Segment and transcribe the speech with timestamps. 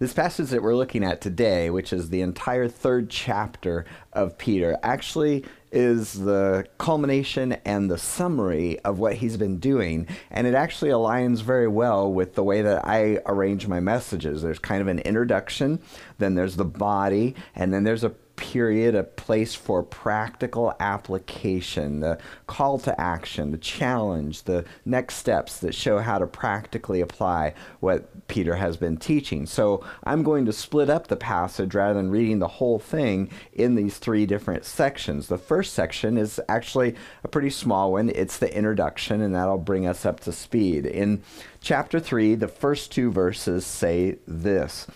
[0.00, 3.84] This passage that we're looking at today, which is the entire third chapter
[4.14, 10.08] of Peter, actually is the culmination and the summary of what he's been doing.
[10.30, 14.40] And it actually aligns very well with the way that I arrange my messages.
[14.40, 15.82] There's kind of an introduction,
[16.16, 22.18] then there's the body, and then there's a period, a place for practical application, the
[22.46, 28.26] call to action, the challenge, the next steps that show how to practically apply what
[28.28, 29.44] Peter has been teaching.
[29.44, 33.74] So I'm going to split up the passage rather than reading the whole thing in
[33.74, 35.28] these three different sections.
[35.28, 39.86] The first section is actually a pretty small one, it's the introduction, and that'll bring
[39.86, 40.86] us up to speed.
[40.86, 41.22] In
[41.60, 44.86] chapter 3, the first two verses say this.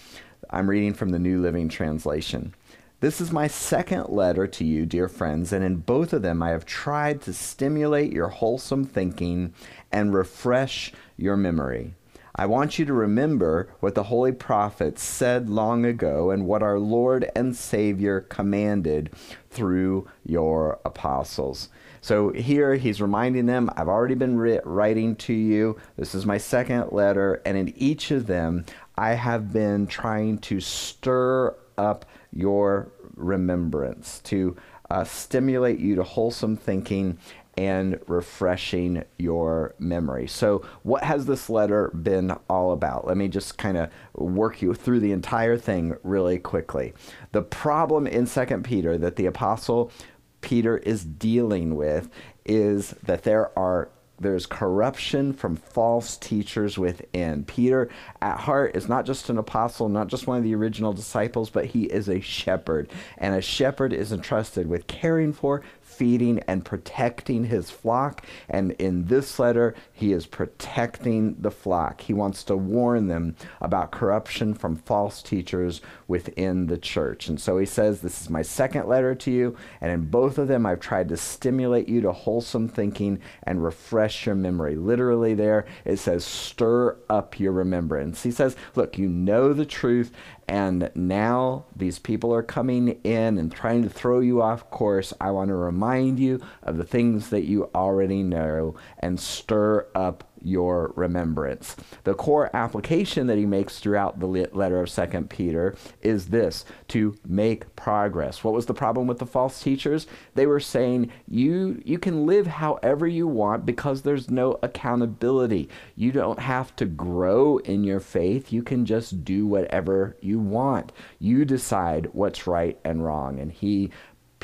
[0.49, 2.55] I'm reading from the New Living Translation.
[3.05, 6.53] This is my second letter to you, dear friends, and in both of them I
[6.53, 9.53] have tried to stimulate your wholesome thinking
[9.93, 11.97] and refresh your memory.
[12.35, 16.79] I want you to remember what the holy prophets said long ago and what our
[16.79, 19.11] Lord and Savior commanded
[19.51, 21.69] through your apostles.
[22.01, 25.77] So here he's reminding them, I've already been writing to you.
[25.99, 27.43] This is my second letter.
[27.45, 28.65] And in each of them,
[28.97, 34.57] I have been trying to stir up your remembrance, to
[34.91, 37.19] uh, stimulate you to wholesome thinking
[37.57, 40.27] and refreshing your memory.
[40.27, 43.07] So, what has this letter been all about?
[43.07, 46.95] Let me just kind of work you through the entire thing really quickly.
[47.33, 49.93] The problem in 2 Peter that the apostle
[50.41, 52.11] Peter is dealing with
[52.45, 53.89] is that there are
[54.21, 57.45] there's corruption from false teachers within.
[57.45, 57.89] Peter,
[58.23, 61.67] at heart, is not just an apostle, not just one of the original disciples, but
[61.67, 62.91] he is a shepherd.
[63.19, 65.63] And a shepherd is entrusted with caring for,
[65.97, 68.25] feeding and protecting his flock.
[68.49, 72.01] And in this letter, he is protecting the flock.
[72.01, 77.29] He wants to warn them about corruption from false teachers within the church.
[77.29, 79.57] And so he says, This is my second letter to you.
[79.81, 84.27] And in both of them, I've tried to stimulate you to wholesome thinking and refresh
[84.27, 84.77] your memory.
[84.77, 88.23] Literally, there it says, Stir up your remembrance.
[88.23, 90.13] He says, Look, you know the truth
[90.49, 95.13] and now these people are coming in and trying to throw you off course.
[95.21, 100.25] I want to remind you of the things that you already know and stir up
[100.45, 101.77] your remembrance.
[102.05, 107.17] The core application that he makes throughout the letter of 2 Peter is this to
[107.27, 108.45] make progress.
[108.45, 110.07] What was the problem with the false teachers?
[110.35, 115.69] They were saying you you can live however you want because there's no accountability.
[115.97, 118.53] You don't have to grow in your faith.
[118.53, 120.93] You can just do whatever you want.
[121.19, 123.39] You decide what's right and wrong.
[123.39, 123.91] And he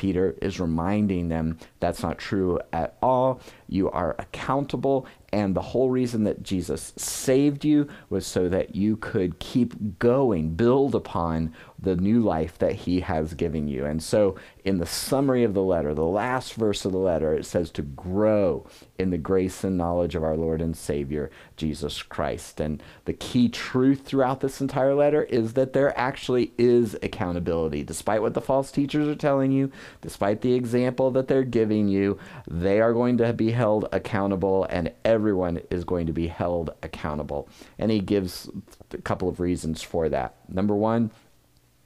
[0.01, 3.39] Peter is reminding them that's not true at all.
[3.67, 8.97] You are accountable and the whole reason that Jesus saved you was so that you
[8.97, 13.85] could keep going, build upon the new life that he has given you.
[13.85, 17.45] And so, in the summary of the letter, the last verse of the letter, it
[17.45, 18.67] says to grow
[18.99, 22.59] in the grace and knowledge of our Lord and Savior, Jesus Christ.
[22.59, 27.83] And the key truth throughout this entire letter is that there actually is accountability.
[27.83, 29.71] Despite what the false teachers are telling you,
[30.01, 34.91] despite the example that they're giving you, they are going to be held accountable, and
[35.21, 37.47] everyone is going to be held accountable.
[37.77, 38.49] And he gives
[38.91, 40.33] a couple of reasons for that.
[40.49, 41.11] Number one,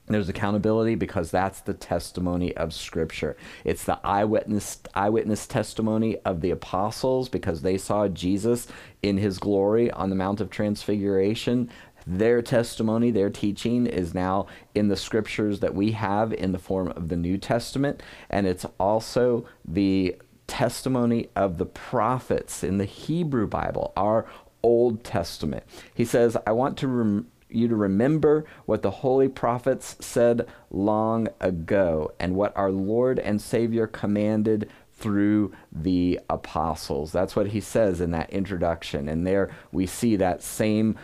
[0.07, 3.35] there's accountability because that's the testimony of Scripture.
[3.66, 8.68] It's the eyewitness eyewitness testimony of the apostles because they saw Jesus
[9.01, 11.69] in his glory on the Mount of Transfiguration.
[12.07, 14.45] Their testimony, their teaching is now
[14.75, 18.66] in the scriptures that we have in the form of the New Testament, and it's
[18.79, 20.16] also the
[20.47, 24.25] testimony of the prophets in the Hebrew Bible, our
[24.63, 25.63] Old Testament.
[25.94, 31.28] He says, I want to rem- you to remember what the holy prophets said long
[31.39, 37.12] ago and what our Lord and Savior commanded through the apostles.
[37.12, 39.09] That's what he says in that introduction.
[39.09, 40.97] And there we see that same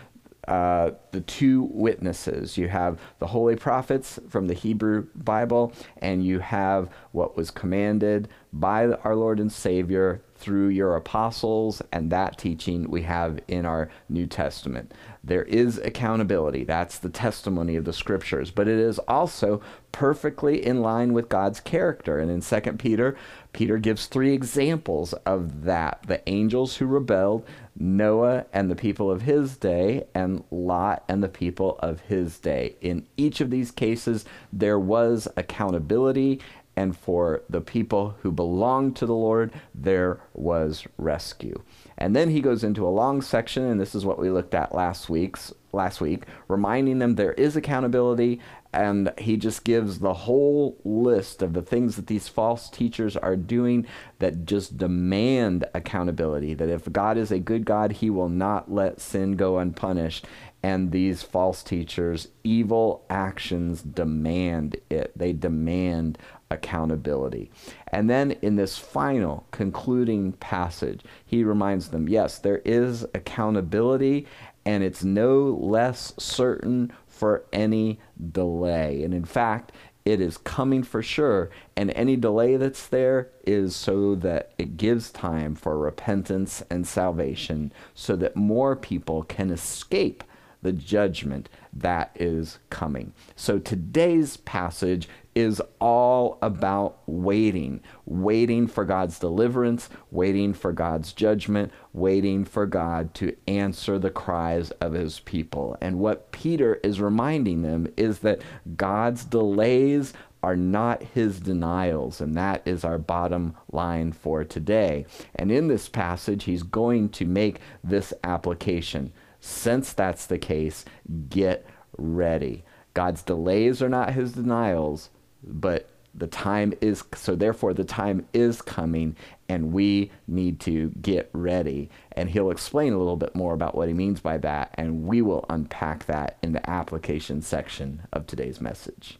[0.47, 2.57] uh, the two witnesses.
[2.57, 8.27] You have the holy prophets from the Hebrew Bible, and you have what was commanded
[8.51, 13.89] by our Lord and Savior through your apostles, and that teaching we have in our
[14.09, 14.91] New Testament.
[15.23, 16.63] There is accountability.
[16.63, 21.59] That's the testimony of the scriptures, but it is also perfectly in line with God's
[21.59, 22.17] character.
[22.17, 23.15] And in 2 Peter,
[23.53, 27.45] Peter gives three examples of that the angels who rebelled,
[27.77, 32.75] Noah and the people of his day, and Lot and the people of his day.
[32.81, 36.41] In each of these cases, there was accountability
[36.75, 41.61] and for the people who belonged to the Lord, there was rescue.
[42.01, 44.73] And then he goes into a long section, and this is what we looked at
[44.73, 48.41] last week's last week, reminding them there is accountability,
[48.73, 53.35] and he just gives the whole list of the things that these false teachers are
[53.35, 53.85] doing
[54.17, 56.55] that just demand accountability.
[56.55, 60.25] That if God is a good God, he will not let sin go unpunished.
[60.63, 65.11] And these false teachers, evil actions demand it.
[65.15, 66.17] They demand
[66.51, 67.49] accountability.
[67.87, 74.27] And then in this final concluding passage, he reminds them yes, there is accountability,
[74.65, 77.99] and it's no less certain for any
[78.31, 79.03] delay.
[79.03, 79.71] And in fact,
[80.03, 85.11] it is coming for sure, and any delay that's there is so that it gives
[85.11, 90.23] time for repentance and salvation so that more people can escape
[90.61, 93.13] the judgment that is coming.
[93.35, 101.71] So today's passage is all about waiting, waiting for God's deliverance, waiting for God's judgment,
[101.93, 105.77] waiting for God to answer the cries of his people.
[105.79, 108.41] And what Peter is reminding them is that
[108.75, 115.05] God's delays are not his denials, and that is our bottom line for today.
[115.35, 119.13] And in this passage, he's going to make this application.
[119.41, 120.85] Since that's the case,
[121.29, 121.65] get
[121.97, 122.63] ready.
[122.93, 125.09] God's delays are not his denials,
[125.43, 129.15] but the time is so therefore the time is coming
[129.47, 133.87] and we need to get ready and he'll explain a little bit more about what
[133.87, 138.59] he means by that and we will unpack that in the application section of today's
[138.59, 139.19] message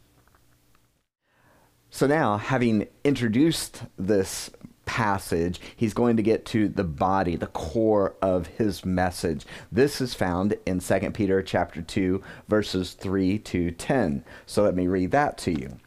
[1.88, 4.50] so now having introduced this
[4.92, 9.46] passage, he's going to get to the body, the core of his message.
[9.72, 14.22] This is found in 2 Peter chapter 2 verses 3 to 10.
[14.44, 15.78] So let me read that to you.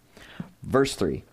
[0.63, 1.23] Verse 3.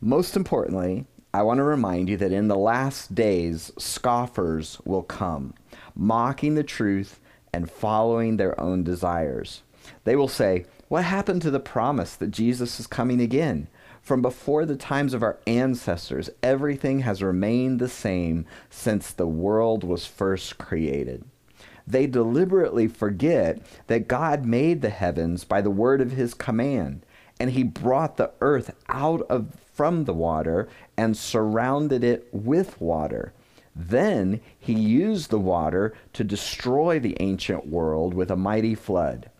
[0.00, 5.54] Most importantly, I want to remind you that in the last days scoffers will come,
[5.94, 7.20] mocking the truth
[7.52, 9.62] and following their own desires.
[10.02, 13.68] They will say, "What happened to the promise that Jesus is coming again?"
[14.02, 19.84] From before the times of our ancestors, everything has remained the same since the world
[19.84, 21.24] was first created.
[21.86, 27.04] They deliberately forget that God made the heavens by the word of his command,
[27.38, 33.32] and he brought the earth out of from the water and surrounded it with water.
[33.74, 39.30] Then he used the water to destroy the ancient world with a mighty flood.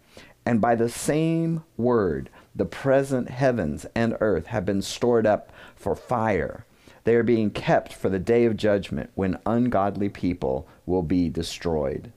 [0.46, 5.94] And by the same word, the present heavens and earth have been stored up for
[5.94, 6.64] fire.
[7.05, 12.12] They are being kept for the day of judgment when ungodly people will be destroyed.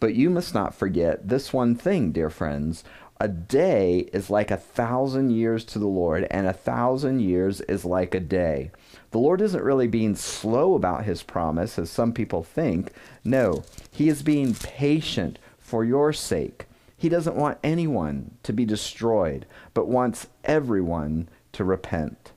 [0.00, 2.84] But you must not forget this one thing, dear friends.
[3.20, 7.84] A day is like a thousand years to the Lord, and a thousand years is
[7.84, 8.70] like a day.
[9.12, 12.92] The Lord isn't really being slow about his promise, as some people think.
[13.24, 19.46] No, he is being patient for your sake he doesn't want anyone to be destroyed,
[19.72, 22.32] but wants everyone to repent.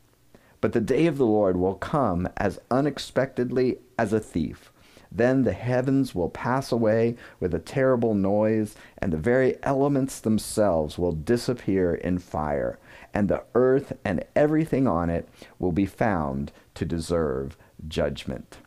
[0.61, 4.71] But the day of the Lord will come as unexpectedly as a thief.
[5.11, 10.97] Then the heavens will pass away with a terrible noise, and the very elements themselves
[10.97, 12.77] will disappear in fire,
[13.13, 17.55] and the earth and everything on it will be found to deserve
[17.87, 18.57] judgment.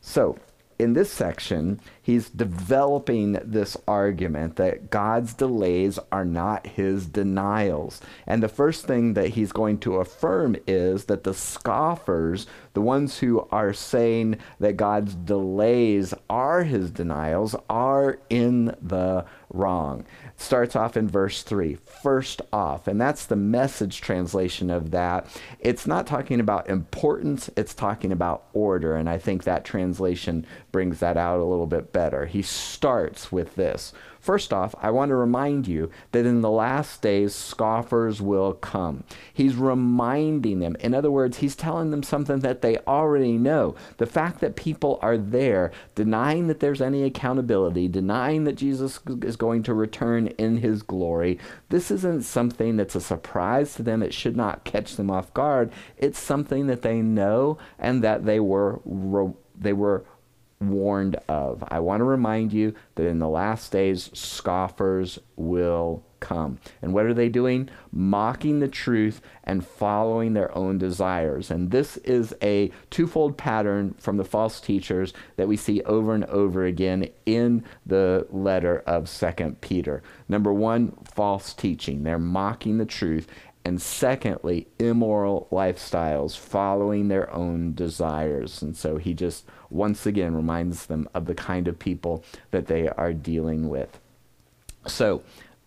[0.00, 0.38] So,
[0.80, 8.00] in this section, he's developing this argument that God's delays are not his denials.
[8.26, 13.18] And the first thing that he's going to affirm is that the scoffers, the ones
[13.18, 20.04] who are saying that God's delays are his denials, are in the wrong.
[20.40, 25.26] Starts off in verse 3, first off, and that's the message translation of that.
[25.60, 31.00] It's not talking about importance, it's talking about order, and I think that translation brings
[31.00, 32.24] that out a little bit better.
[32.24, 37.00] He starts with this First off, I want to remind you that in the last
[37.00, 39.04] days, scoffers will come.
[39.32, 40.76] He's reminding them.
[40.80, 43.74] In other words, he's telling them something that they already know.
[43.96, 49.36] The fact that people are there denying that there's any accountability, denying that Jesus is
[49.36, 51.38] going to return in his glory,
[51.70, 54.02] this isn't something that's a surprise to them.
[54.02, 55.72] It should not catch them off guard.
[55.96, 58.80] It's something that they know and that they were
[59.60, 60.04] they were
[60.60, 61.64] warned of.
[61.68, 66.58] I want to remind you that in the last days, scoffers will come.
[66.82, 67.70] And what are they doing?
[67.90, 71.50] Mocking the truth and following their own desires.
[71.50, 76.26] And this is a twofold pattern from the false teachers that we see over and
[76.26, 80.02] over again in the letter of Second Peter.
[80.28, 82.02] Number one, false teaching.
[82.02, 83.26] They're mocking the truth
[83.64, 88.62] and secondly, immoral lifestyles, following their own desires.
[88.62, 92.88] And so he just once again reminds them of the kind of people that they
[92.88, 93.98] are dealing with.
[94.86, 95.22] So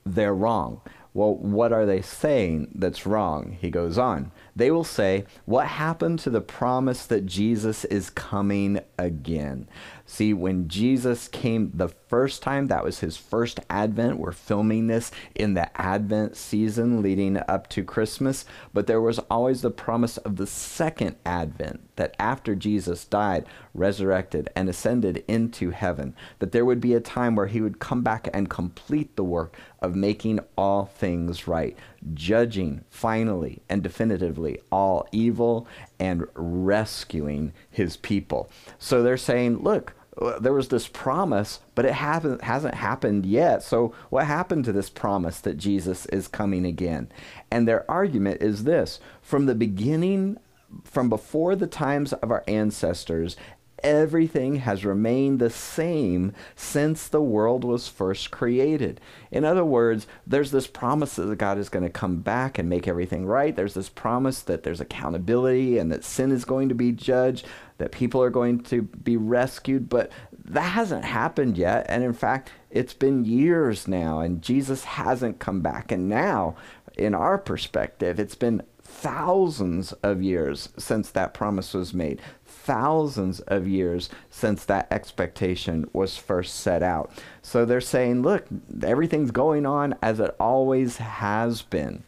[0.06, 0.82] they're wrong.
[1.14, 3.58] Well, what are they saying that's wrong?
[3.62, 4.32] He goes on.
[4.56, 9.68] They will say, What happened to the promise that Jesus is coming again?
[10.06, 14.20] See, when Jesus came the first time, that was his first advent.
[14.20, 18.46] We're filming this in the advent season leading up to Christmas.
[18.74, 24.50] But there was always the promise of the second advent that after Jesus died, resurrected,
[24.56, 28.28] and ascended into heaven, that there would be a time where he would come back
[28.34, 31.78] and complete the work of making all things right,
[32.14, 35.68] judging finally and definitively all evil
[36.00, 38.50] and rescuing his people.
[38.78, 43.64] So they're saying, look, uh, there was this promise, but it hasn't hasn't happened yet.
[43.64, 47.12] So what happened to this promise that Jesus is coming again?
[47.50, 50.38] And their argument is this: from the beginning
[50.84, 53.36] from before the times of our ancestors
[53.84, 59.02] everything has remained the same since the world was first created.
[59.32, 62.88] In other words, there's this promise that God is going to come back and make
[62.88, 63.56] everything right.
[63.56, 67.46] There's this promise that there's accountability and that sin is going to be judged,
[67.78, 70.12] that people are going to be rescued, but
[70.46, 71.86] that hasn't happened yet.
[71.90, 75.92] And in fact, it's been years now, and Jesus hasn't come back.
[75.92, 76.56] And now,
[76.98, 82.22] in our perspective, it's been thousands of years since that promise was made
[82.64, 87.12] thousands of years since that expectation was first set out.
[87.42, 88.46] So they're saying, look,
[88.82, 92.04] everything's going on as it always has been.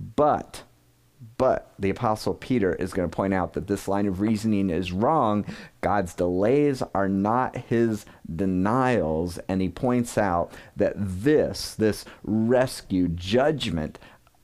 [0.00, 0.64] But
[1.36, 4.92] but the Apostle Peter is going to point out that this line of reasoning is
[4.92, 5.46] wrong.
[5.80, 8.04] God's delays are not his
[8.36, 9.38] denials.
[9.48, 13.98] And he points out that this, this rescue judgment,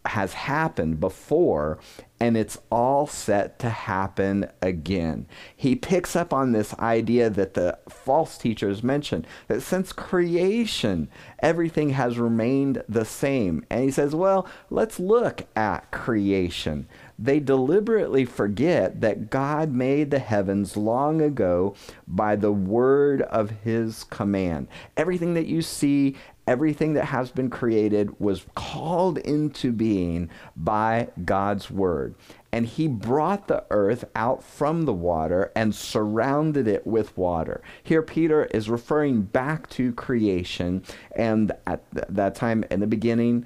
[0.09, 1.79] has happened before
[2.19, 5.27] and it's all set to happen again.
[5.55, 11.09] He picks up on this idea that the false teachers mentioned that since creation,
[11.41, 13.67] everything has remained the same.
[13.69, 16.89] And he says, well, let's look at creation.
[17.19, 21.75] They deliberately forget that God made the heavens long ago
[22.07, 24.69] by the word of his command.
[24.97, 31.71] Everything that you see, everything that has been created was called into being by God's
[31.71, 32.15] word.
[32.53, 37.63] And he brought the earth out from the water and surrounded it with water.
[37.83, 40.83] Here, Peter is referring back to creation.
[41.15, 43.45] And at th- that time, in the beginning,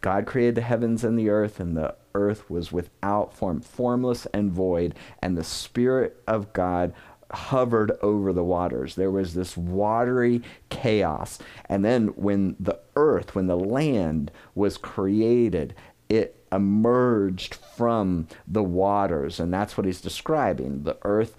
[0.00, 4.50] God created the heavens and the earth, and the earth was without form, formless and
[4.50, 4.94] void.
[5.20, 6.92] And the Spirit of God
[7.32, 8.94] hovered over the waters.
[8.94, 11.38] There was this watery chaos.
[11.66, 15.74] And then when the earth, when the land was created,
[16.08, 19.40] it emerged from the waters.
[19.40, 20.82] And that's what he's describing.
[20.82, 21.36] The earth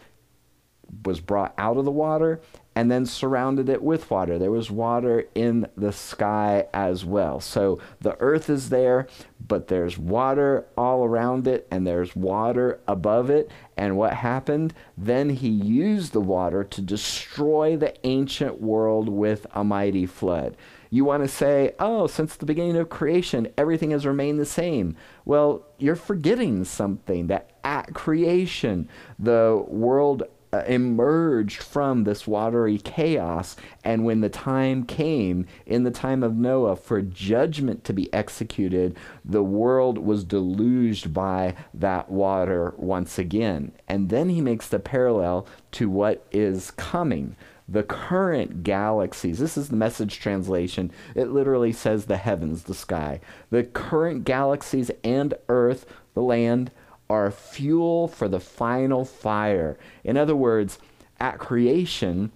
[1.06, 2.40] was brought out of the water
[2.76, 4.40] and then surrounded it with water.
[4.40, 7.40] There was water in the sky as well.
[7.40, 9.08] So the earth is there,
[9.48, 13.52] but there's water all around it, and there's water above it.
[13.76, 14.74] And what happened?
[14.98, 20.56] Then he used the water to destroy the ancient world with a mighty flood.
[20.90, 24.96] You want to say, oh, since the beginning of creation, everything has remained the same.
[25.26, 28.88] Well, you're forgetting something that at creation,
[29.18, 33.56] the world Uh, emerged from this watery chaos.
[33.84, 38.96] And when the time came, in the time of Noah, for judgment to be executed,
[39.26, 43.72] the world was deluged by that water once again.
[43.88, 47.36] And then he makes the parallel to what is coming.
[47.68, 50.92] The current galaxies, this is the message translation.
[51.16, 53.22] It literally says the heavens, the sky.
[53.50, 56.70] The current galaxies and earth, the land,
[57.10, 59.78] are fuel for the final fire.
[60.04, 60.80] In other words,
[61.20, 62.32] at creation,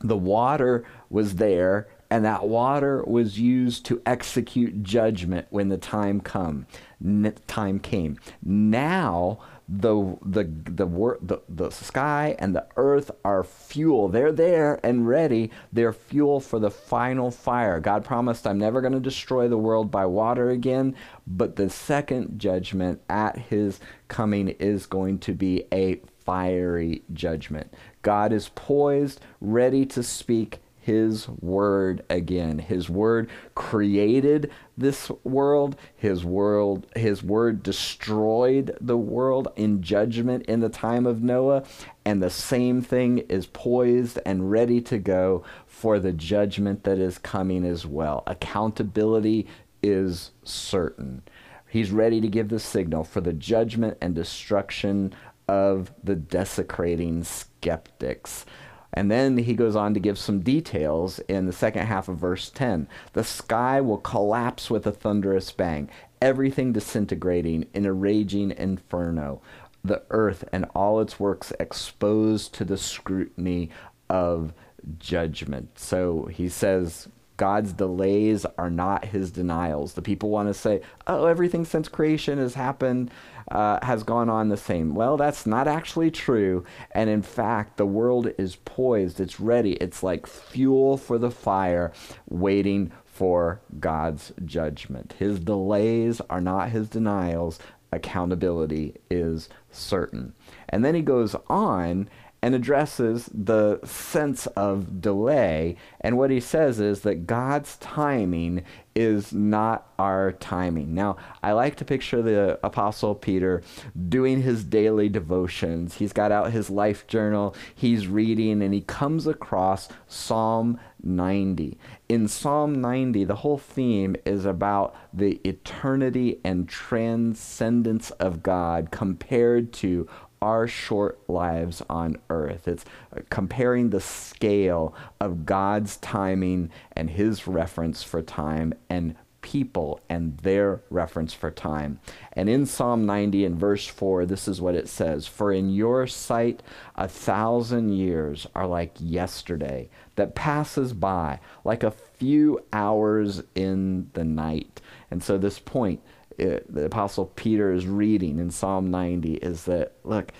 [0.00, 6.20] the water was there and that water was used to execute judgment when the time
[6.20, 6.66] come
[7.02, 9.38] N- time came now
[9.74, 14.08] the the the, wor- the the sky and the earth are fuel.
[14.08, 15.50] They're there and ready.
[15.72, 17.80] They're fuel for the final fire.
[17.80, 20.94] God promised, "I'm never going to destroy the world by water again."
[21.26, 27.72] But the second judgment at His coming is going to be a fiery judgment.
[28.02, 32.58] God is poised, ready to speak his word again.
[32.58, 35.76] His word created this world.
[35.94, 41.62] His world his word destroyed the world in judgment in the time of Noah,
[42.04, 47.16] and the same thing is poised and ready to go for the judgment that is
[47.16, 48.24] coming as well.
[48.26, 49.46] Accountability
[49.84, 51.22] is certain.
[51.68, 55.14] He's ready to give the signal for the judgment and destruction
[55.48, 58.44] of the desecrating skeptics
[58.94, 62.50] And then he goes on to give some details in the second half of verse
[62.50, 62.88] 10.
[63.14, 65.88] The sky will collapse with a thunderous bang,
[66.20, 69.40] everything disintegrating in a raging inferno,
[69.82, 73.70] the earth and all its works exposed to the scrutiny
[74.10, 74.52] of
[74.98, 75.78] judgment.
[75.78, 79.94] So he says, God's delays are not his denials.
[79.94, 83.10] The people want to say, oh, everything since creation has happened
[83.50, 84.94] uh, has gone on the same.
[84.94, 86.64] Well, that's not actually true.
[86.92, 89.72] And in fact, the world is poised, it's ready.
[89.74, 91.92] It's like fuel for the fire,
[92.28, 95.14] waiting for God's judgment.
[95.18, 97.58] His delays are not his denials.
[97.92, 100.32] Accountability is certain.
[100.70, 102.08] And then he goes on
[102.42, 105.76] and addresses the sense of delay.
[106.00, 110.92] And what he says is that God's timing is not our timing.
[110.92, 113.62] Now, I like to picture the Apostle Peter
[114.08, 115.94] doing his daily devotions.
[115.94, 121.78] He's got out his life journal, he's reading, and he comes across Psalm 90.
[122.08, 129.72] In Psalm 90, the whole theme is about the eternity and transcendence of God compared
[129.74, 130.08] to
[130.42, 132.66] our short lives on earth.
[132.66, 132.84] It's
[133.16, 140.38] uh, comparing the scale of God's timing and his reference for time and people and
[140.38, 142.00] their reference for time.
[142.32, 146.06] And in Psalm 90 and verse 4, this is what it says For in your
[146.06, 146.62] sight,
[146.96, 154.24] a thousand years are like yesterday that passes by, like a few hours in the
[154.24, 154.80] night.
[155.10, 156.00] And so, this point
[156.38, 160.32] it, the Apostle Peter is reading in Psalm 90 is that, look,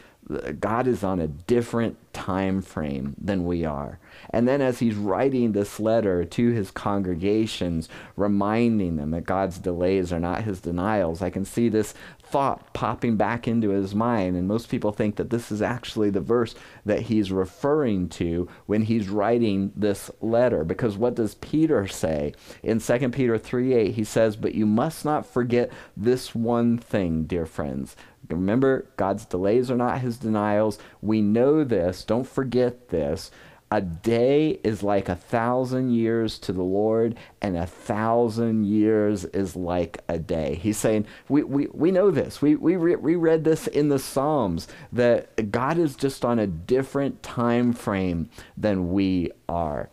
[0.61, 3.99] God is on a different time frame than we are.
[4.31, 10.13] And then as he's writing this letter to his congregations, reminding them that God's delays
[10.13, 14.37] are not his denials, I can see this thought popping back into his mind.
[14.37, 18.83] And most people think that this is actually the verse that he's referring to when
[18.83, 20.65] he's writing this letter.
[20.65, 22.33] Because what does Peter say?
[22.63, 27.25] In 2 Peter 3 8, he says, But you must not forget this one thing,
[27.25, 27.97] dear friends
[28.29, 30.79] Remember, God's delays are not his denials.
[31.01, 32.05] We know this.
[32.05, 33.31] Don't forget this.
[33.71, 39.57] A day is like a thousand years to the Lord, and a thousand years is
[39.57, 40.57] like a day.
[40.57, 42.43] He's saying, we, we, we know this.
[42.43, 46.47] We, we, re- we read this in the Psalms that God is just on a
[46.47, 49.89] different time frame than we are.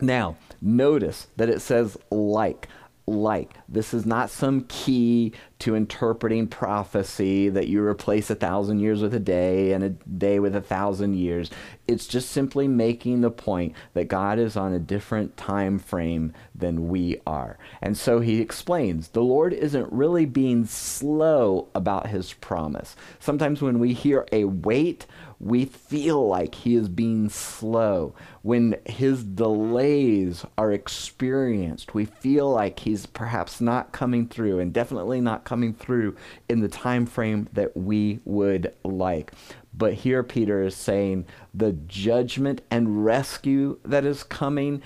[0.00, 2.68] Now, notice that it says like
[3.06, 3.50] like.
[3.68, 9.14] This is not some key to interpreting prophecy that you replace a thousand years with
[9.14, 11.50] a day and a day with a thousand years.
[11.86, 16.88] It's just simply making the point that God is on a different time frame than
[16.88, 17.58] we are.
[17.80, 22.96] And so he explains the Lord isn't really being slow about his promise.
[23.18, 25.06] Sometimes when we hear a wait,
[25.42, 28.14] we feel like he is being slow.
[28.42, 35.20] When his delays are experienced, we feel like he's perhaps not coming through and definitely
[35.20, 36.16] not coming through
[36.48, 39.32] in the time frame that we would like.
[39.74, 44.80] But here Peter is saying the judgment and rescue that is coming,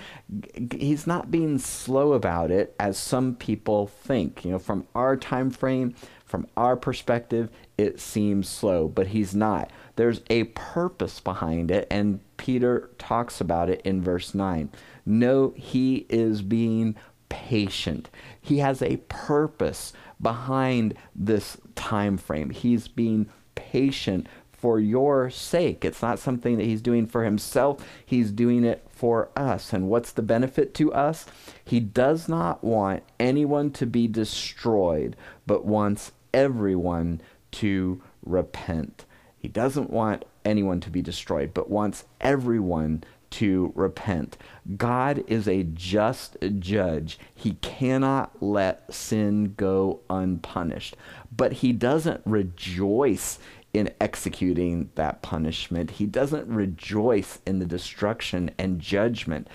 [0.71, 4.43] he's not being slow about it as some people think.
[4.43, 5.93] You know, from our time frame,
[6.25, 9.71] from our perspective, it seems slow, but he's not.
[9.97, 14.69] There's a purpose behind it, and Peter talks about it in verse 9.
[15.05, 16.95] No, he is being
[17.29, 18.09] patient.
[18.39, 22.51] He has a purpose behind this time frame.
[22.51, 25.83] He's being patient for your sake.
[25.83, 29.73] It's not something that he's doing for himself, he's doing it for us.
[29.73, 31.25] And what's the benefit to us?
[31.65, 35.15] He does not want anyone to be destroyed,
[35.47, 39.05] but wants everyone to repent.
[39.47, 44.35] He doesn't want anyone to be destroyed, but wants everyone to repent.
[44.75, 47.17] God is a just judge.
[47.33, 50.97] He cannot let sin go unpunished.
[51.33, 53.39] But he doesn't rejoice
[53.73, 55.91] in executing that punishment.
[55.91, 59.47] He doesn't rejoice in the destruction and judgment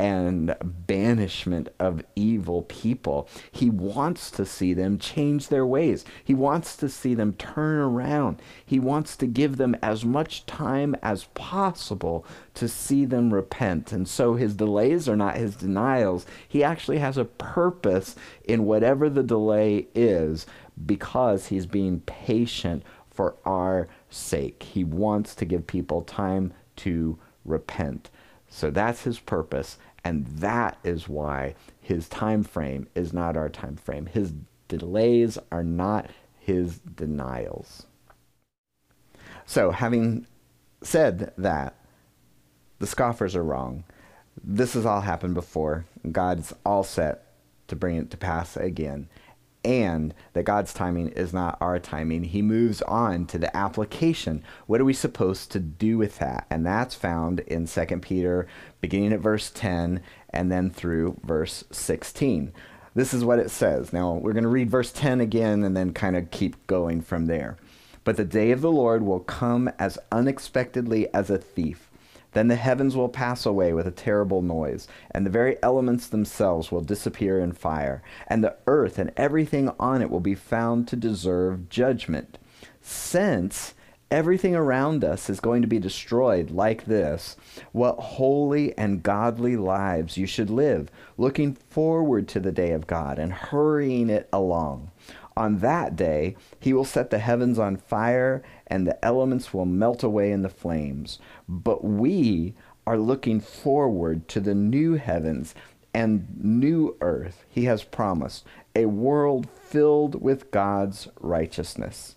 [0.00, 3.28] and banishment of evil people.
[3.52, 6.06] He wants to see them change their ways.
[6.24, 8.40] He wants to see them turn around.
[8.64, 13.92] He wants to give them as much time as possible to see them repent.
[13.92, 16.24] And so his delays are not his denials.
[16.48, 20.46] He actually has a purpose in whatever the delay is
[20.86, 24.62] because he's being patient for our sake.
[24.62, 28.08] He wants to give people time to repent.
[28.50, 29.78] So that's his purpose.
[30.04, 34.06] And that is why his time frame is not our time frame.
[34.06, 34.32] His
[34.68, 36.08] delays are not
[36.38, 37.86] his denials.
[39.44, 40.26] So, having
[40.82, 41.74] said that,
[42.78, 43.84] the scoffers are wrong.
[44.42, 45.84] This has all happened before.
[46.10, 47.26] God's all set
[47.68, 49.08] to bring it to pass again.
[49.64, 52.24] And that God's timing is not our timing.
[52.24, 54.42] He moves on to the application.
[54.66, 56.46] What are we supposed to do with that?
[56.48, 58.46] And that's found in 2 Peter,
[58.80, 62.52] beginning at verse 10 and then through verse 16.
[62.94, 63.92] This is what it says.
[63.92, 67.26] Now, we're going to read verse 10 again and then kind of keep going from
[67.26, 67.56] there.
[68.02, 71.89] But the day of the Lord will come as unexpectedly as a thief.
[72.32, 76.70] Then the heavens will pass away with a terrible noise, and the very elements themselves
[76.70, 80.96] will disappear in fire, and the earth and everything on it will be found to
[80.96, 82.38] deserve judgment.
[82.80, 83.74] Since
[84.10, 87.36] everything around us is going to be destroyed like this,
[87.72, 93.18] what holy and godly lives you should live, looking forward to the day of God
[93.18, 94.90] and hurrying it along.
[95.36, 100.02] On that day, he will set the heavens on fire, and the elements will melt
[100.02, 101.18] away in the flames.
[101.48, 102.54] But we
[102.86, 105.54] are looking forward to the new heavens
[105.92, 112.14] and new earth he has promised, a world filled with God's righteousness.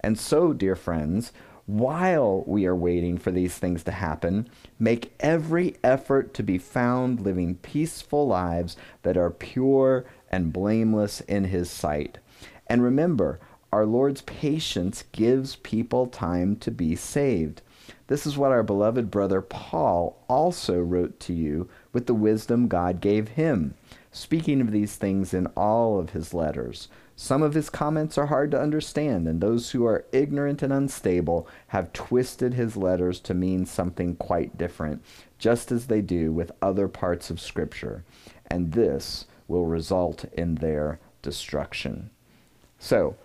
[0.00, 1.32] And so, dear friends,
[1.66, 7.20] while we are waiting for these things to happen, make every effort to be found
[7.20, 12.18] living peaceful lives that are pure and blameless in his sight.
[12.66, 13.38] And remember,
[13.72, 17.62] our Lord's patience gives people time to be saved.
[18.08, 23.00] This is what our beloved brother Paul also wrote to you with the wisdom God
[23.00, 23.74] gave him,
[24.10, 26.88] speaking of these things in all of his letters.
[27.14, 31.46] Some of his comments are hard to understand, and those who are ignorant and unstable
[31.68, 35.04] have twisted his letters to mean something quite different,
[35.38, 38.04] just as they do with other parts of Scripture.
[38.46, 42.10] And this will result in their destruction.
[42.78, 43.16] So,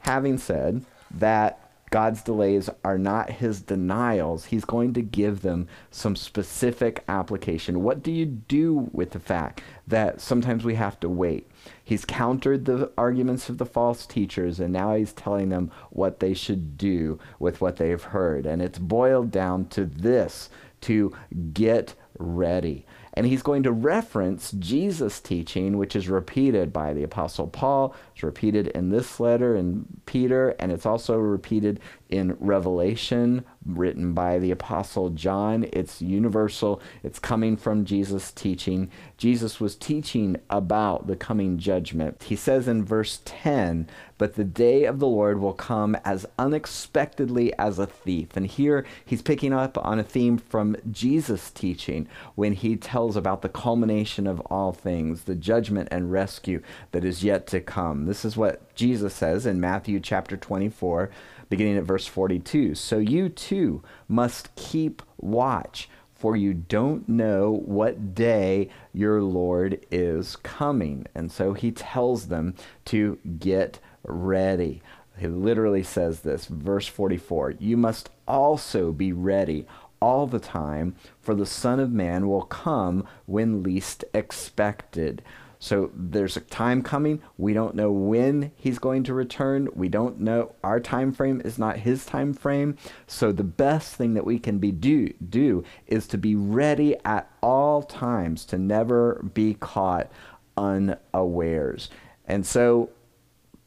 [0.00, 6.16] having said that God's delays are not his denials, he's going to give them some
[6.16, 7.82] specific application.
[7.82, 11.50] What do you do with the fact that sometimes we have to wait?
[11.82, 16.34] He's countered the arguments of the false teachers, and now he's telling them what they
[16.34, 18.44] should do with what they've heard.
[18.44, 20.50] And it's boiled down to this
[20.82, 21.14] to
[21.52, 22.84] get ready.
[23.18, 27.92] And he's going to reference Jesus' teaching, which is repeated by the Apostle Paul.
[28.14, 34.38] It's repeated in this letter in Peter, and it's also repeated in Revelation, written by
[34.38, 35.66] the Apostle John.
[35.72, 38.90] It's universal, it's coming from Jesus' teaching.
[39.16, 42.22] Jesus was teaching about the coming judgment.
[42.22, 47.52] He says in verse 10, But the day of the Lord will come as unexpectedly
[47.58, 48.36] as a thief.
[48.36, 53.42] And here he's picking up on a theme from Jesus' teaching when he tells about
[53.42, 58.06] the culmination of all things, the judgment and rescue that is yet to come.
[58.06, 61.10] This is what Jesus says in Matthew chapter 24
[61.48, 62.74] beginning at verse 42.
[62.74, 70.36] So you too must keep watch, for you don't know what day your Lord is
[70.36, 71.06] coming.
[71.14, 72.54] And so he tells them
[72.86, 74.82] to get ready.
[75.16, 79.66] He literally says this, verse 44 You must also be ready
[80.00, 85.22] all the time, for the Son of Man will come when least expected.
[85.58, 87.20] So there's a time coming.
[87.36, 89.68] We don't know when he's going to return.
[89.74, 92.76] We don't know our time frame is not his time frame.
[93.06, 97.30] So the best thing that we can be do do is to be ready at
[97.42, 100.10] all times to never be caught
[100.56, 101.90] unawares.
[102.26, 102.90] And so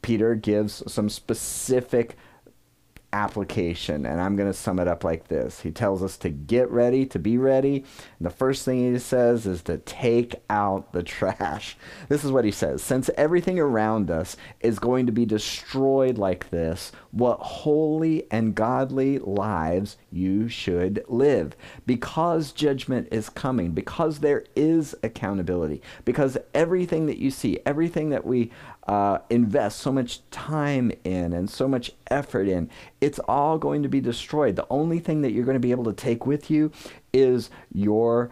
[0.01, 2.17] Peter gives some specific
[3.13, 4.05] application.
[4.05, 7.05] And I'm going to sum it up like this He tells us to get ready,
[7.07, 7.85] to be ready.
[8.19, 11.77] And the first thing he says is to take out the trash.
[12.09, 16.49] This is what he says Since everything around us is going to be destroyed like
[16.49, 21.55] this, what holy and godly lives you should live.
[21.85, 28.25] Because judgment is coming, because there is accountability, because everything that you see, everything that
[28.25, 28.51] we
[28.87, 33.89] uh, invest so much time in and so much effort in, it's all going to
[33.89, 34.55] be destroyed.
[34.55, 36.71] The only thing that you're going to be able to take with you
[37.13, 38.31] is your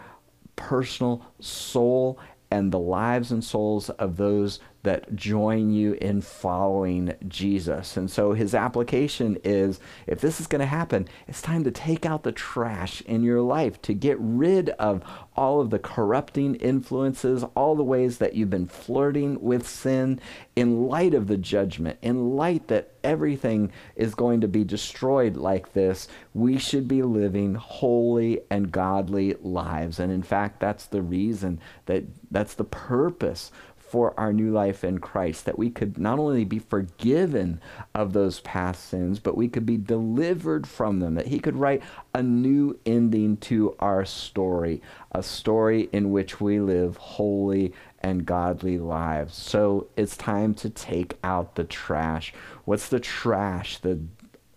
[0.55, 2.19] personal soul
[2.51, 7.97] and the lives and souls of those that join you in following Jesus.
[7.97, 12.05] And so his application is if this is going to happen, it's time to take
[12.05, 15.03] out the trash in your life, to get rid of
[15.35, 20.19] all of the corrupting influences, all the ways that you've been flirting with sin
[20.55, 25.73] in light of the judgment, in light that everything is going to be destroyed like
[25.73, 26.07] this.
[26.33, 29.99] We should be living holy and godly lives.
[29.99, 33.51] And in fact, that's the reason that that's the purpose
[33.89, 37.59] for our new life in Christ, that we could not only be forgiven
[37.95, 41.81] of those past sins, but we could be delivered from them, that He could write
[42.13, 48.77] a new ending to our story, a story in which we live holy and godly
[48.77, 49.35] lives.
[49.35, 52.33] So it's time to take out the trash.
[52.65, 53.77] What's the trash?
[53.79, 53.99] The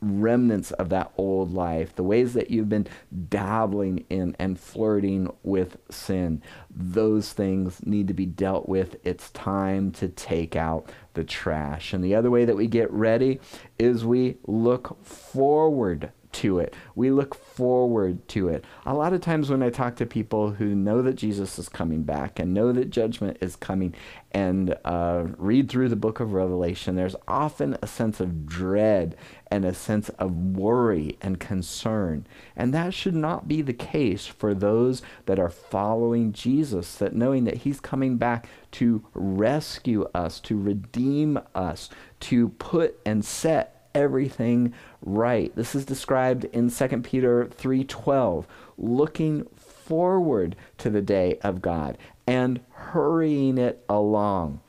[0.03, 2.89] remnants of that old life, the ways that you've been
[3.29, 8.97] dabbling in and flirting with sin, those things need to be dealt with.
[9.05, 11.93] It's time to take out the trash.
[11.93, 13.41] And the other way that we get ready
[13.79, 16.75] is we look forward to it.
[16.95, 18.65] We look forward to it.
[18.87, 22.03] A lot of times when I talk to people who know that Jesus is coming
[22.03, 23.95] back and know that judgment is coming
[24.33, 29.17] and uh, read through the book of Revelation, there's often a sense of dread
[29.53, 32.27] and a sense of worry and concern.
[32.57, 37.45] And that should not be the case for those that are following Jesus, that knowing
[37.45, 44.73] that he's coming back to rescue us, to redeem us, to put and set everything
[45.03, 45.55] right.
[45.55, 48.47] This is described in 2 Peter 3:12,
[48.79, 54.61] looking forward to the day of God and hurrying it along.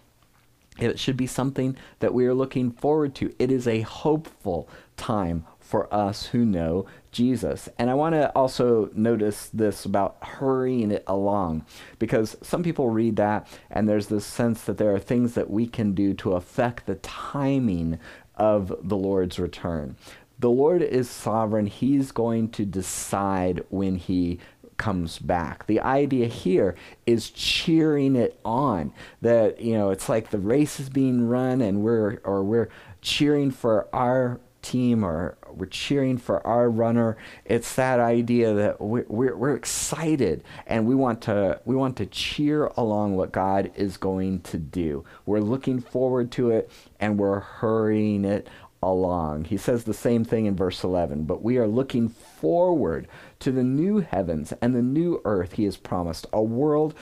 [0.79, 3.33] It should be something that we are looking forward to.
[3.37, 7.69] It is a hopeful time for us who know Jesus.
[7.77, 11.65] And I want to also notice this about hurrying it along
[11.99, 15.67] because some people read that and there's this sense that there are things that we
[15.67, 17.99] can do to affect the timing
[18.35, 19.95] of the Lord's return.
[20.39, 21.67] The Lord is sovereign.
[21.67, 24.39] He's going to decide when he
[24.77, 25.65] comes back.
[25.67, 28.93] The idea here is cheering it on.
[29.21, 32.69] That, you know, it's like the race is being run and we're or we're
[33.01, 37.17] cheering for our team or we're cheering for our runner.
[37.45, 42.05] It's that idea that we're, we're, we're, excited and we want to we want to
[42.07, 45.03] cheer along what God is going to do.
[45.25, 48.47] We're looking forward to it and we're hurrying it
[48.91, 49.45] along.
[49.45, 53.07] He says the same thing in verse 11, but we are looking forward
[53.39, 56.93] to the new heavens and the new earth he has promised, a world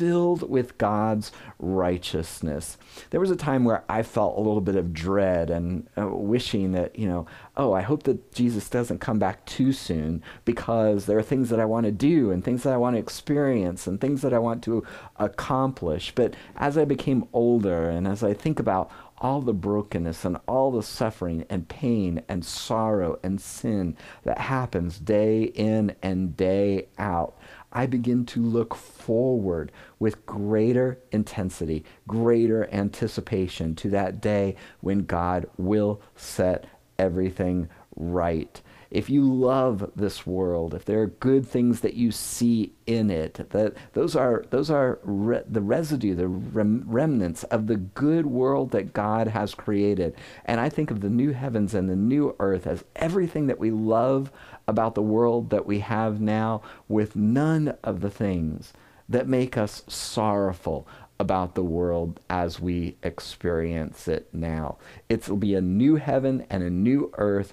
[0.00, 2.78] filled with God's righteousness.
[3.10, 6.72] There was a time where I felt a little bit of dread and uh, wishing
[6.72, 7.26] that, you know,
[7.58, 11.60] oh, I hope that Jesus doesn't come back too soon because there are things that
[11.60, 14.38] I want to do and things that I want to experience and things that I
[14.38, 14.82] want to
[15.16, 16.14] accomplish.
[16.14, 20.70] But as I became older and as I think about all the brokenness and all
[20.70, 27.36] the suffering and pain and sorrow and sin that happens day in and day out,
[27.72, 35.46] I begin to look forward with greater intensity, greater anticipation to that day when God
[35.56, 36.66] will set
[36.98, 38.60] everything right.
[38.90, 43.50] If you love this world, if there are good things that you see in it,
[43.50, 48.72] that those are those are re- the residue, the rem- remnants of the good world
[48.72, 50.16] that God has created.
[50.44, 53.70] And I think of the new heavens and the new earth as everything that we
[53.70, 54.32] love
[54.66, 58.72] about the world that we have now with none of the things
[59.08, 60.86] that make us sorrowful
[61.20, 64.78] about the world as we experience it now.
[65.10, 67.52] It'll be a new heaven and a new earth,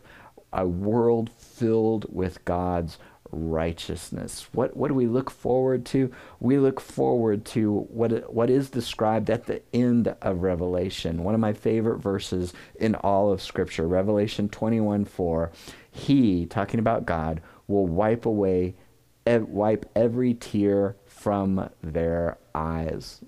[0.53, 2.97] a world filled with God's
[3.31, 4.47] righteousness.
[4.53, 6.11] What what do we look forward to?
[6.39, 11.23] We look forward to what what is described at the end of Revelation.
[11.23, 15.51] One of my favorite verses in all of scripture, Revelation 21:4.
[15.91, 18.75] He, talking about God, will wipe away
[19.25, 23.21] wipe every tear from their eyes.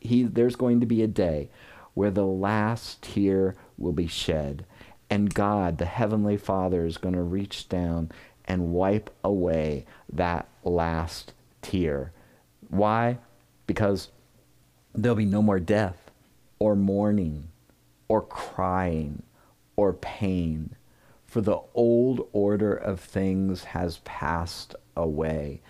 [0.00, 1.50] He there's going to be a day
[1.94, 4.66] where the last tear will be shed
[5.14, 8.10] and God, the heavenly Father is going to reach down
[8.46, 12.10] and wipe away that last tear.
[12.68, 13.18] Why?
[13.68, 14.08] Because
[14.92, 16.10] there'll be no more death
[16.58, 17.46] or mourning
[18.08, 19.22] or crying
[19.76, 20.74] or pain.
[21.28, 25.60] For the old order of things has passed away.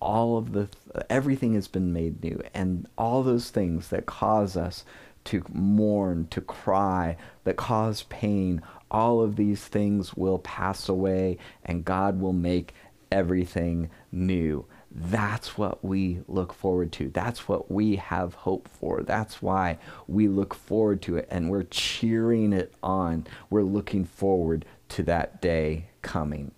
[0.00, 0.68] All of the,
[1.10, 2.40] everything has been made new.
[2.54, 4.84] And all those things that cause us
[5.30, 11.84] to mourn, to cry, that cause pain, all of these things will pass away and
[11.84, 12.74] God will make
[13.12, 14.66] everything new.
[14.90, 17.10] That's what we look forward to.
[17.10, 19.04] That's what we have hope for.
[19.04, 23.24] That's why we look forward to it and we're cheering it on.
[23.50, 26.50] We're looking forward to that day coming.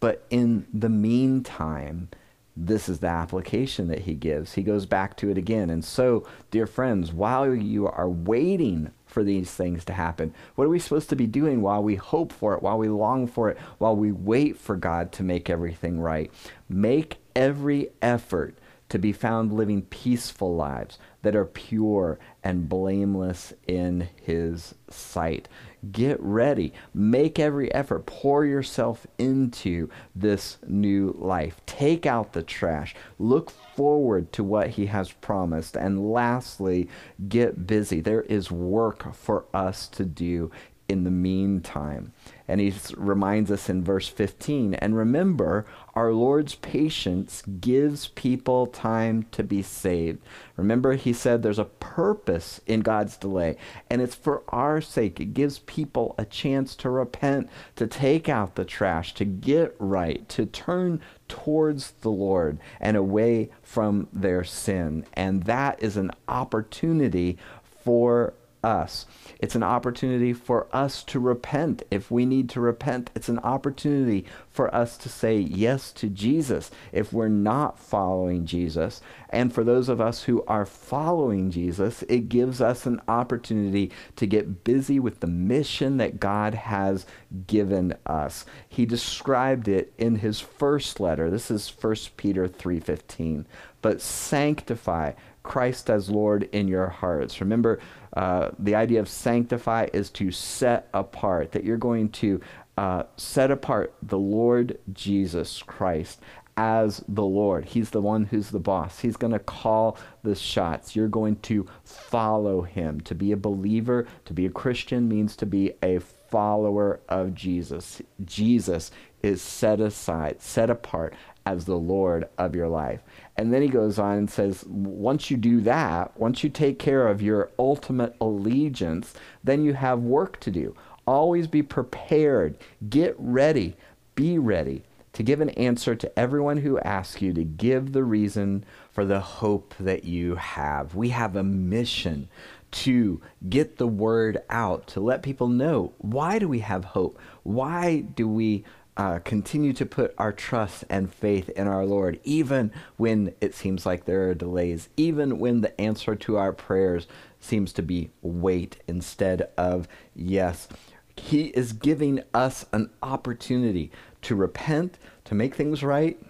[0.00, 2.08] But in the meantime,
[2.56, 4.54] this is the application that he gives.
[4.54, 5.70] He goes back to it again.
[5.70, 10.70] And so, dear friends, while you are waiting for these things to happen, what are
[10.70, 13.58] we supposed to be doing while we hope for it, while we long for it,
[13.78, 16.30] while we wait for God to make everything right?
[16.68, 18.56] Make every effort
[18.88, 25.48] to be found living peaceful lives that are pure and blameless in His sight.
[25.92, 26.72] Get ready.
[26.92, 28.06] Make every effort.
[28.06, 31.60] Pour yourself into this new life.
[31.66, 32.94] Take out the trash.
[33.18, 35.76] Look forward to what He has promised.
[35.76, 36.88] And lastly,
[37.28, 38.00] get busy.
[38.00, 40.50] There is work for us to do
[40.88, 42.12] in the meantime.
[42.46, 49.26] And he reminds us in verse 15 and remember, our Lord's patience gives people time
[49.32, 50.20] to be saved.
[50.56, 53.56] Remember, he said there's a purpose in God's delay,
[53.88, 55.20] and it's for our sake.
[55.20, 60.28] It gives people a chance to repent, to take out the trash, to get right,
[60.30, 65.06] to turn towards the Lord and away from their sin.
[65.14, 67.38] And that is an opportunity
[67.84, 69.06] for us.
[69.38, 71.82] It's an opportunity for us to repent.
[71.90, 76.70] If we need to repent, it's an opportunity for us to say yes to Jesus
[76.90, 79.02] if we're not following Jesus.
[79.28, 84.26] And for those of us who are following Jesus, it gives us an opportunity to
[84.26, 87.04] get busy with the mission that God has
[87.46, 88.46] given us.
[88.68, 91.30] He described it in his first letter.
[91.30, 93.46] This is 1 Peter 3:15.
[93.82, 97.40] But sanctify Christ as Lord in your hearts.
[97.40, 97.78] Remember,
[98.14, 102.40] uh, the idea of sanctify is to set apart, that you're going to
[102.76, 106.20] uh, set apart the Lord Jesus Christ
[106.56, 107.64] as the Lord.
[107.64, 109.00] He's the one who's the boss.
[109.00, 110.94] He's going to call the shots.
[110.94, 113.00] You're going to follow him.
[113.02, 118.00] To be a believer, to be a Christian, means to be a follower of Jesus.
[118.24, 118.90] Jesus
[119.22, 121.14] is set aside, set apart
[121.46, 123.00] as the Lord of your life.
[123.36, 127.08] And then he goes on and says, once you do that, once you take care
[127.08, 130.74] of your ultimate allegiance, then you have work to do.
[131.06, 132.56] Always be prepared.
[132.88, 133.76] Get ready.
[134.14, 138.64] Be ready to give an answer to everyone who asks you to give the reason
[138.90, 140.94] for the hope that you have.
[140.94, 142.28] We have a mission
[142.72, 147.20] to get the word out, to let people know why do we have hope?
[147.44, 148.64] Why do we
[148.96, 153.84] uh, continue to put our trust and faith in our Lord, even when it seems
[153.84, 157.06] like there are delays, even when the answer to our prayers
[157.40, 160.68] seems to be wait instead of yes.
[161.16, 163.90] He is giving us an opportunity
[164.22, 166.20] to repent, to make things right,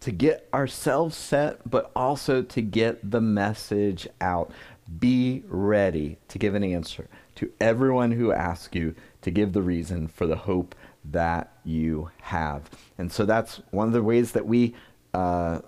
[0.00, 4.50] to get ourselves set, but also to get the message out.
[4.98, 10.08] Be ready to give an answer to everyone who asks you to give the reason
[10.08, 12.70] for the hope that you have.
[12.98, 14.74] And so that's one of the ways that we,
[15.14, 15.60] uh,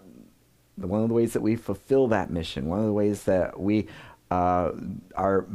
[0.76, 2.68] one of the ways that we fulfill that mission.
[2.68, 3.88] One of the ways that we
[4.30, 4.72] uh,
[5.14, 5.46] are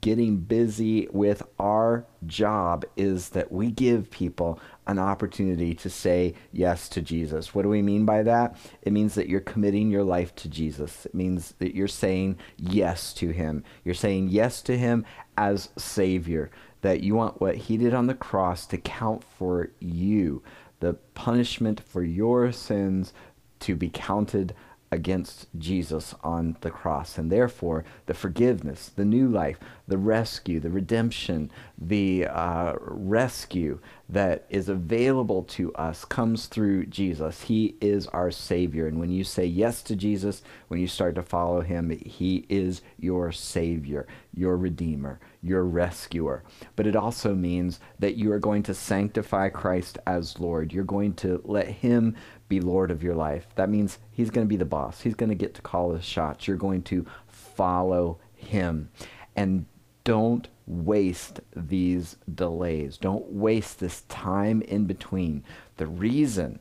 [0.00, 6.88] getting busy with our job is that we give people an opportunity to say yes
[6.88, 7.54] to Jesus.
[7.54, 8.56] What do we mean by that?
[8.82, 11.06] It means that you're committing your life to Jesus.
[11.06, 13.64] It means that you're saying yes to him.
[13.84, 15.04] You're saying yes to him
[15.36, 16.50] as Savior
[16.82, 20.42] that you want what he did on the cross to count for you,
[20.80, 23.12] the punishment for your sins
[23.60, 24.54] to be counted
[24.92, 27.18] against Jesus on the cross.
[27.18, 29.58] And therefore, the forgiveness, the new life,
[29.88, 37.42] the rescue, the redemption, the uh, rescue that is available to us comes through Jesus.
[37.42, 38.86] He is our Savior.
[38.86, 42.82] And when you say yes to Jesus, when you start to follow Him, He is
[42.98, 46.42] your Savior, your Redeemer, your Rescuer.
[46.74, 50.72] But it also means that you are going to sanctify Christ as Lord.
[50.72, 52.16] You're going to let Him
[52.48, 53.46] be Lord of your life.
[53.54, 55.00] That means He's going to be the boss.
[55.00, 56.46] He's going to get to call the shots.
[56.46, 58.90] You're going to follow Him.
[59.34, 59.66] And
[60.04, 62.96] don't waste these delays.
[62.98, 65.44] Don't waste this time in between.
[65.76, 66.60] The reason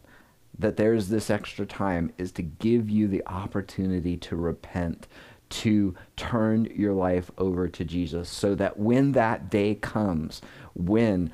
[0.58, 5.08] that there's this extra time is to give you the opportunity to repent,
[5.50, 10.42] to turn your life over to Jesus, so that when that day comes,
[10.74, 11.32] when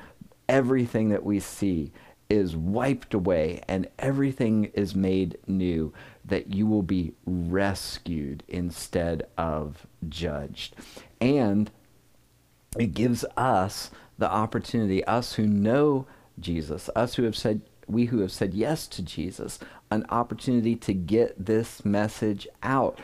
[0.48, 1.92] everything that we see
[2.28, 5.92] is wiped away and everything is made new,
[6.24, 10.74] that you will be rescued instead of judged.
[11.20, 11.70] And
[12.78, 16.06] it gives us the opportunity, us who know
[16.40, 19.58] Jesus, us who have said, we who have said yes to Jesus,
[19.90, 22.98] an opportunity to get this message out.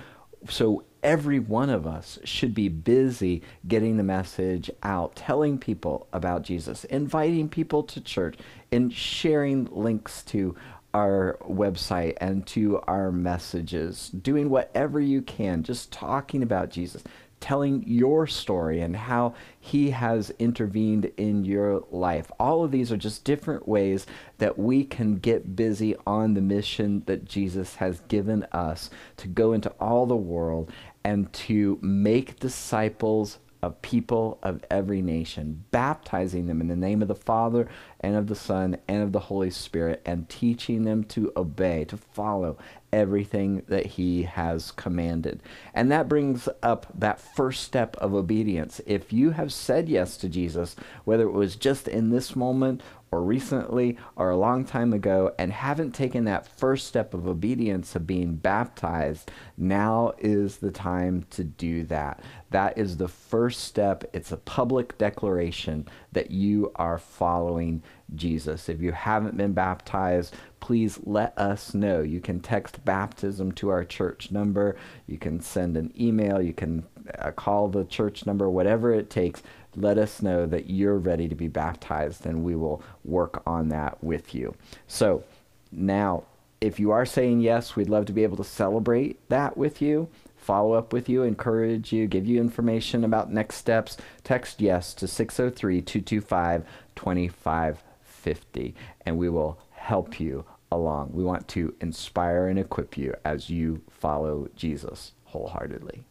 [0.48, 6.42] So every one of us should be busy getting the message out, telling people about
[6.42, 8.36] Jesus, inviting people to church,
[8.70, 10.55] and sharing links to
[10.94, 17.03] our website and to our messages, doing whatever you can, just talking about Jesus,
[17.40, 22.30] telling your story and how he has intervened in your life.
[22.38, 24.07] All of these are just different ways
[24.38, 29.53] that we can get busy on the mission that Jesus has given us to go
[29.53, 30.72] into all the world
[31.09, 37.09] and to make disciples of people of every nation, baptizing them in the name of
[37.09, 37.66] the Father
[38.00, 41.96] and of the Son and of the Holy Spirit, and teaching them to obey, to
[41.96, 42.59] follow
[42.92, 45.42] everything that He has commanded.
[45.72, 48.82] And that brings up that first step of obedience.
[48.84, 53.22] If you have said yes to Jesus, whether it was just in this moment or
[53.22, 58.06] recently or a long time ago and haven't taken that first step of obedience of
[58.06, 62.20] being baptized, now is the time to do that.
[62.50, 64.04] That is the first step.
[64.12, 67.82] It's a public declaration that you are following
[68.14, 68.68] Jesus.
[68.68, 72.00] If you haven't been baptized, please let us know.
[72.00, 74.76] You can text baptism to our church number.
[75.06, 76.40] You can send an email.
[76.40, 76.84] You can
[77.18, 79.42] uh, call the church number, whatever it takes
[79.81, 84.03] let us know that you're ready to be baptized, and we will work on that
[84.03, 84.55] with you.
[84.87, 85.24] So
[85.70, 86.24] now,
[86.61, 90.09] if you are saying yes, we'd love to be able to celebrate that with you,
[90.37, 93.97] follow up with you, encourage you, give you information about next steps.
[94.24, 96.64] Text yes to 603 225
[96.97, 98.74] 2550,
[99.07, 101.11] and we will help you along.
[101.12, 106.03] We want to inspire and equip you as you follow Jesus wholeheartedly.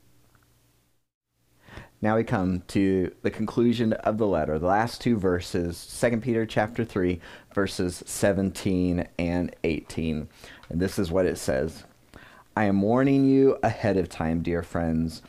[2.00, 6.46] Now we come to the conclusion of the letter, the last two verses, 2 Peter
[6.46, 7.20] chapter 3,
[7.56, 10.30] verses 17 and 18.
[10.70, 11.86] And this is what it says
[12.56, 15.24] I am warning you ahead of time, dear friends.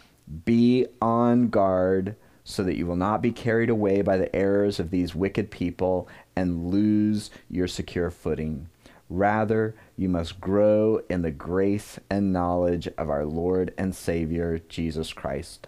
[0.45, 4.91] Be on guard so that you will not be carried away by the errors of
[4.91, 6.07] these wicked people
[6.37, 8.69] and lose your secure footing.
[9.09, 15.15] Rather, you must grow in the grace and knowledge of our Lord and Savior, Jesus
[15.15, 15.67] Christ.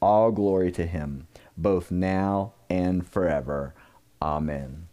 [0.00, 1.26] All glory to him,
[1.56, 3.74] both now and forever.
[4.20, 4.88] Amen.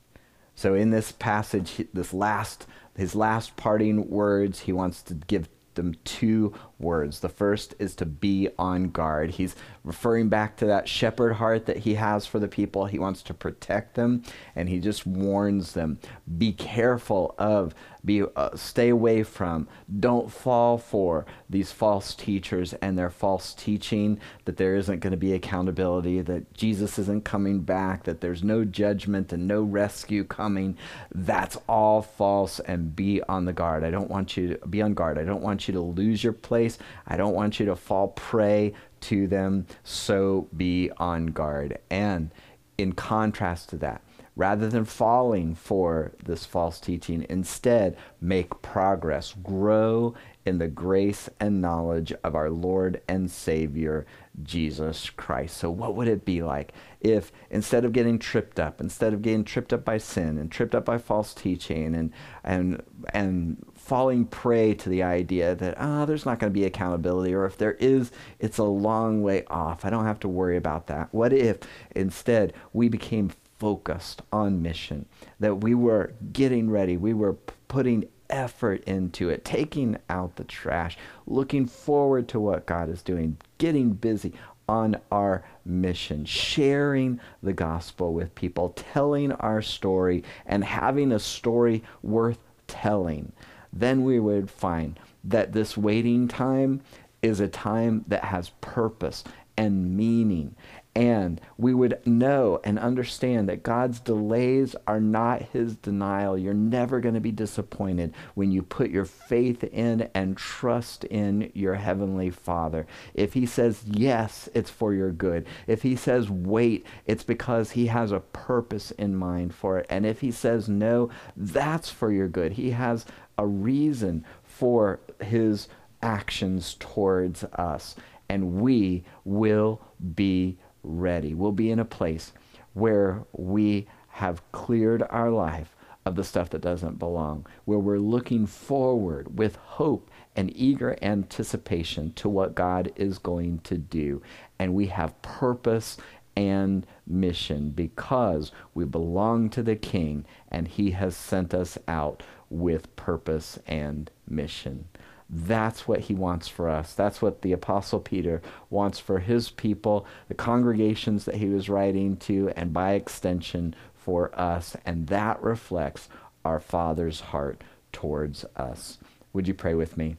[0.55, 5.95] So in this passage, this last his last parting words, he wants to give them
[6.03, 6.53] two
[6.83, 7.21] words.
[7.21, 9.31] The first is to be on guard.
[9.31, 12.85] He's referring back to that shepherd heart that he has for the people.
[12.85, 14.23] He wants to protect them,
[14.55, 15.99] and he just warns them
[16.37, 17.73] be careful of,
[18.05, 19.67] be, uh, stay away from,
[19.99, 25.17] don't fall for these false teachers and their false teaching, that there isn't going to
[25.17, 30.77] be accountability, that Jesus isn't coming back, that there's no judgment and no rescue coming.
[31.13, 33.83] That's all false, and be on the guard.
[33.83, 35.17] I don't want you to be on guard.
[35.17, 36.72] I don't want you to lose your place.
[37.07, 39.67] I don't want you to fall prey to them.
[39.83, 41.79] So be on guard.
[41.89, 42.31] And
[42.77, 44.01] in contrast to that,
[44.35, 50.15] rather than falling for this false teaching, instead make progress, grow
[50.45, 54.05] in the grace and knowledge of our Lord and Savior,
[54.41, 55.57] Jesus Christ.
[55.57, 59.43] So, what would it be like if instead of getting tripped up, instead of getting
[59.43, 62.11] tripped up by sin and tripped up by false teaching and,
[62.43, 62.81] and,
[63.13, 67.33] and falling prey to the idea that, ah, oh, there's not going to be accountability,
[67.33, 69.83] or if there is, it's a long way off.
[69.83, 71.13] I don't have to worry about that.
[71.13, 71.57] What if
[71.93, 75.05] instead we became focused on mission,
[75.41, 80.45] that we were getting ready, we were p- putting effort into it, taking out the
[80.45, 84.33] trash, looking forward to what God is doing, getting busy
[84.69, 91.83] on our mission, sharing the gospel with people, telling our story, and having a story
[92.01, 93.31] worth telling
[93.73, 96.81] then we would find that this waiting time
[97.21, 99.23] is a time that has purpose
[99.57, 100.55] and meaning.
[100.95, 106.37] And we would know and understand that God's delays are not his denial.
[106.37, 111.51] You're never going to be disappointed when you put your faith in and trust in
[111.55, 112.85] your heavenly Father.
[113.15, 115.47] If he says yes, it's for your good.
[115.65, 119.87] If he says wait, it's because he has a purpose in mind for it.
[119.89, 122.51] And if he says no, that's for your good.
[122.51, 123.03] He has
[123.37, 125.67] a reason for his
[126.01, 127.95] actions towards us.
[128.29, 129.81] And we will
[130.15, 131.33] be ready.
[131.33, 132.31] We'll be in a place
[132.73, 135.75] where we have cleared our life
[136.05, 142.11] of the stuff that doesn't belong, where we're looking forward with hope and eager anticipation
[142.13, 144.21] to what God is going to do.
[144.59, 145.97] And we have purpose
[146.35, 152.95] and mission because we belong to the King and He has sent us out with
[152.95, 154.85] purpose and mission.
[155.29, 156.93] That's what he wants for us.
[156.93, 162.17] That's what the Apostle Peter wants for his people, the congregations that he was writing
[162.17, 164.75] to, and by extension for us.
[164.85, 166.07] And that reflects
[166.45, 168.99] our Father's heart towards us.
[169.33, 170.17] Would you pray with me?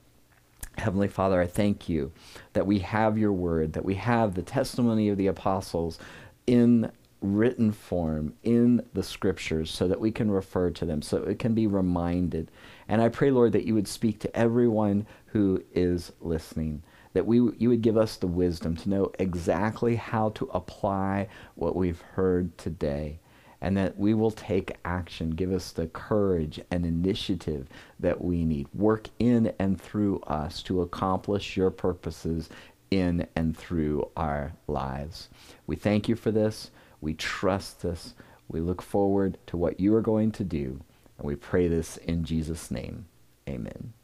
[0.78, 2.12] Heavenly Father, I thank you
[2.52, 5.98] that we have your word, that we have the testimony of the apostles
[6.46, 11.38] in written form in the scriptures so that we can refer to them, so it
[11.38, 12.50] can be reminded.
[12.88, 16.82] And I pray, Lord, that you would speak to everyone who is listening,
[17.14, 21.76] that we, you would give us the wisdom to know exactly how to apply what
[21.76, 23.20] we've heard today
[23.64, 25.30] and that we will take action.
[25.30, 27.66] Give us the courage and initiative
[27.98, 28.68] that we need.
[28.74, 32.50] Work in and through us to accomplish your purposes
[32.90, 35.30] in and through our lives.
[35.66, 36.72] We thank you for this.
[37.00, 38.14] We trust this.
[38.48, 40.80] We look forward to what you are going to do.
[41.16, 43.06] And we pray this in Jesus' name.
[43.48, 43.94] Amen.